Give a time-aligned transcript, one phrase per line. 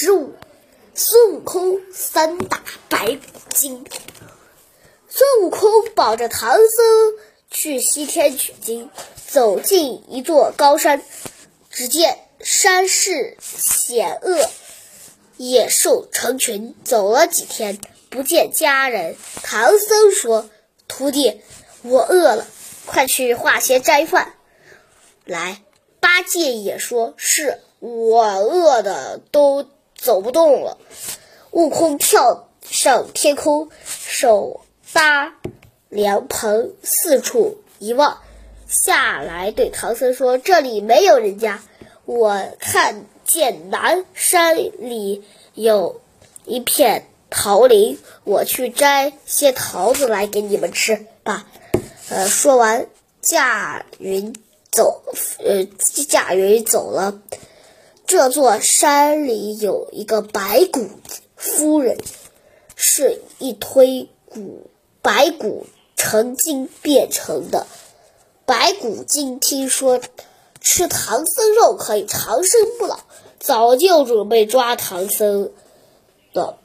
[0.00, 0.32] 十五，
[0.94, 3.20] 孙悟空三打白骨
[3.52, 3.84] 精。
[5.08, 6.64] 孙悟空抱着唐僧
[7.50, 8.90] 去西天取经，
[9.26, 11.02] 走进一座高山，
[11.68, 14.48] 只见山势险恶，
[15.36, 16.76] 野兽成群。
[16.84, 19.16] 走了几天，不见家人。
[19.42, 20.48] 唐僧说
[20.86, 21.40] ：“徒弟，
[21.82, 22.46] 我饿了，
[22.86, 24.34] 快去化些斋饭
[25.24, 25.60] 来。”
[25.98, 29.68] 八戒也说：“是我饿的都
[29.98, 30.78] 走不动了。”
[31.52, 34.62] 悟空跳上天空，手
[34.94, 35.34] 搭
[35.90, 38.18] 凉棚，四处一望，
[38.66, 41.62] 下来对唐僧说：“这里没有人家，
[42.06, 46.00] 我看见南山里有
[46.46, 51.46] 一片桃林，我去摘些桃子来给你们吃吧。”
[52.08, 52.86] 呃，说完，
[53.20, 54.34] 驾云。
[54.70, 55.02] 走，
[55.38, 55.64] 呃，
[56.06, 57.18] 驾云走了。
[58.08, 60.88] 这座山里有一个白骨
[61.36, 61.98] 夫人，
[62.74, 64.70] 是一堆骨
[65.02, 67.66] 白骨成精变成的。
[68.46, 70.00] 白骨精听说
[70.62, 72.98] 吃唐僧肉可以长生不老，
[73.38, 75.52] 早就准备抓唐僧
[76.32, 76.58] 了。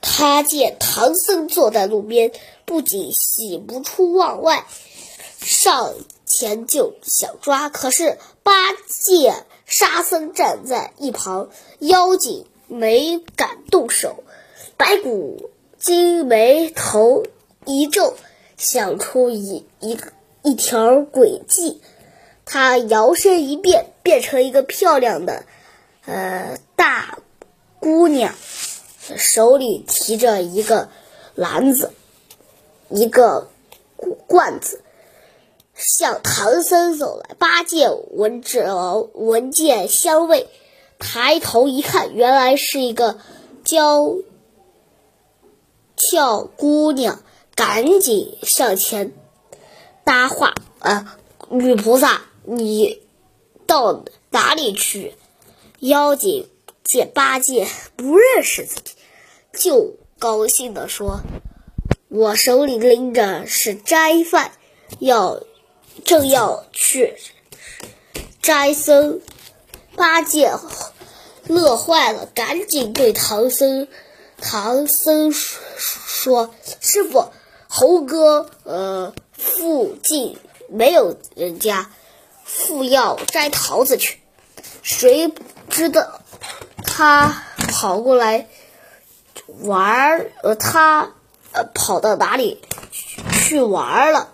[0.00, 2.30] 他见唐僧坐在路边，
[2.64, 4.66] 不仅喜不出望外，
[5.40, 5.92] 上。
[6.24, 9.34] 前就想抓，可是八戒、
[9.72, 14.22] 沙僧站在一旁，妖精没敢动手。
[14.76, 15.48] 白骨
[15.78, 17.24] 精眉头
[17.64, 18.14] 一皱，
[18.58, 19.98] 想出一一
[20.42, 21.80] 一条诡计。
[22.44, 25.46] 他摇身一变，变成一个漂亮的
[26.04, 27.20] 呃大
[27.80, 28.34] 姑娘，
[29.16, 30.90] 手里提着一个
[31.34, 31.94] 篮子，
[32.90, 33.48] 一个
[34.26, 34.81] 罐子。
[35.98, 40.48] 向唐僧走来，八戒闻着闻见香味，
[40.98, 43.18] 抬头一看，原来是一个
[43.62, 44.16] 娇
[45.94, 47.22] 俏姑娘，
[47.54, 49.12] 赶紧上前
[50.02, 51.18] 搭话：“啊，
[51.50, 53.02] 女菩萨，你
[53.66, 55.14] 到哪里去？”
[55.80, 56.48] 妖精
[56.82, 58.94] 见八戒不认识自己，
[59.52, 61.20] 就高兴地说
[62.08, 64.52] ：“我手里拎着是斋饭，
[64.98, 65.42] 要。”
[66.04, 67.16] 正要去
[68.40, 69.20] 摘僧，
[69.94, 70.52] 八戒
[71.46, 73.86] 乐坏了，赶紧对唐僧
[74.40, 77.30] 唐僧说：“师傅，
[77.68, 80.38] 猴哥，呃，附近
[80.68, 81.90] 没有人家，
[82.44, 84.20] 父要摘桃子去。
[84.82, 85.32] 谁
[85.68, 86.20] 知道
[86.84, 88.48] 他跑过来
[89.60, 90.26] 玩？
[90.42, 91.12] 呃，他
[91.52, 92.60] 呃跑到哪里
[93.32, 94.32] 去玩了？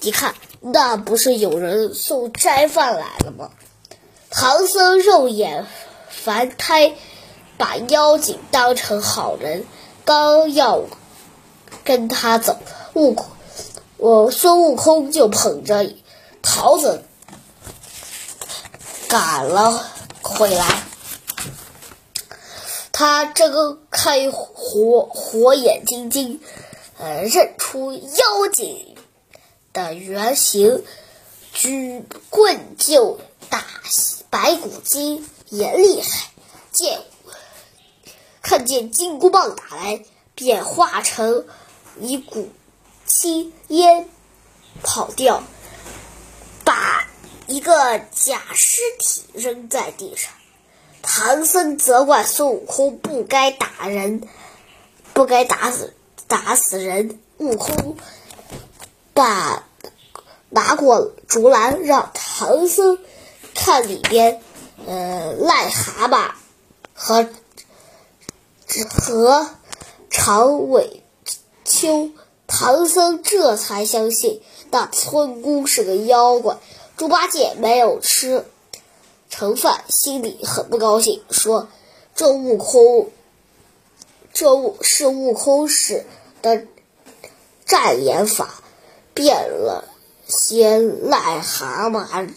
[0.00, 0.34] 你看。”
[0.66, 3.50] 那不是有人送斋饭来了吗？
[4.30, 5.66] 唐僧肉眼
[6.08, 6.94] 凡胎，
[7.58, 9.66] 把妖精当成好人，
[10.06, 10.84] 刚要
[11.84, 12.56] 跟他走，
[12.94, 13.26] 悟空，
[13.98, 15.94] 我孙悟空就捧着
[16.40, 17.04] 桃子
[19.06, 19.84] 赶了
[20.22, 20.64] 回来。
[22.90, 26.40] 他睁开火火眼金睛，
[26.98, 28.93] 呃，认出妖精。
[29.74, 30.84] 的原型，
[31.52, 33.20] 举棍就
[33.50, 33.62] 打
[34.30, 36.30] 白骨精也厉害，
[36.72, 37.02] 见
[38.40, 40.04] 看见金箍棒打来，
[40.34, 41.44] 便化成
[42.00, 42.48] 一股
[43.04, 44.08] 青烟
[44.82, 45.42] 跑掉，
[46.64, 47.06] 把
[47.48, 50.32] 一个假尸体扔在地上。
[51.02, 54.26] 唐僧责怪孙悟空不该打人，
[55.12, 55.94] 不该打死
[56.28, 57.18] 打死人。
[57.38, 57.96] 悟空。
[59.14, 59.64] 把
[60.50, 62.98] 拿过竹篮，让唐僧
[63.54, 64.42] 看里边，
[64.86, 66.32] 呃，癞蛤蟆
[66.92, 67.28] 和
[68.90, 69.48] 和
[70.10, 71.02] 长尾
[71.64, 72.10] 秋。
[72.46, 76.58] 唐僧这才相信那村姑是个妖怪。
[76.96, 78.44] 猪八戒没有吃
[79.30, 81.68] 成饭，心里很不高兴，说
[82.14, 83.10] ：“这悟空，
[84.32, 86.04] 这悟是悟空使
[86.42, 86.66] 的
[87.64, 88.62] 障眼法。”
[89.14, 89.84] 变了
[90.26, 92.28] 些癞蛤蟆、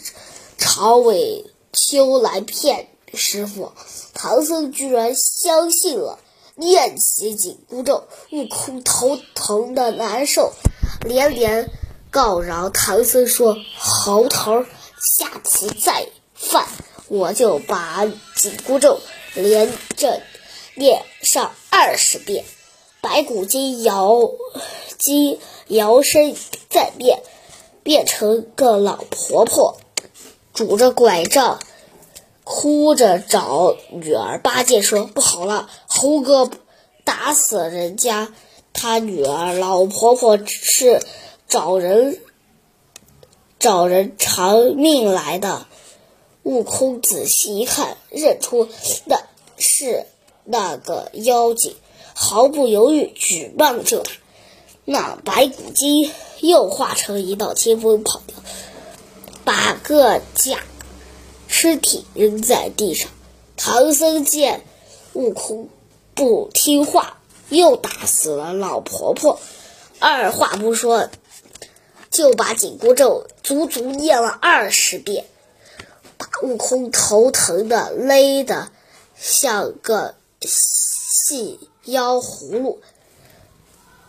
[0.57, 3.71] 长尾丘来骗师傅，
[4.13, 6.19] 唐僧居然相信了，
[6.55, 10.53] 念起紧箍咒，悟空头疼的难受，
[11.01, 11.69] 连连
[12.11, 14.63] 告饶唐僧说：“猴头，
[14.99, 16.67] 下次再犯，
[17.07, 18.99] 我就把紧箍咒
[19.33, 20.21] 连着
[20.75, 22.45] 念上二十遍。”
[23.07, 24.31] 白骨精摇
[24.99, 25.39] 精
[25.69, 26.35] 摇身
[26.69, 27.23] 再变，
[27.81, 29.77] 变成个老婆婆，
[30.53, 31.57] 拄着拐杖，
[32.43, 36.51] 哭着找女儿八戒说：“不好了，猴哥
[37.05, 38.33] 打死人家
[38.73, 41.01] 他女儿，老婆婆是
[41.47, 42.19] 找人
[43.57, 45.65] 找人偿命来的。”
[46.43, 48.67] 悟空仔细一看，认出
[49.05, 49.17] 那
[49.57, 50.05] 是
[50.43, 51.73] 那个妖精，
[52.19, 54.09] 毫不犹豫举棒就打。
[54.85, 58.35] 那白骨精又化成一道清风跑掉，
[59.45, 60.61] 把个假
[61.47, 63.11] 尸体扔在地上。
[63.55, 64.63] 唐僧见
[65.13, 65.69] 悟空
[66.15, 67.19] 不听话，
[67.49, 69.39] 又打死了老婆婆，
[69.99, 71.09] 二话不说，
[72.09, 75.25] 就把紧箍咒足足念了二十遍。
[76.17, 78.71] 把悟空头疼的勒得
[79.15, 82.81] 像个细妖葫芦，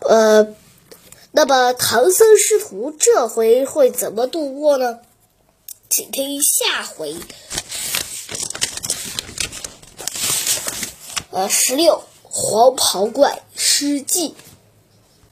[0.01, 0.53] 呃，
[1.31, 4.99] 那么唐僧师徒这回会怎么度过呢？
[5.89, 7.15] 请听下回。
[11.31, 14.35] 呃，十六黄袍怪失计。